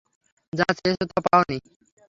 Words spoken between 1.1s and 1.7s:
তা পাওনি।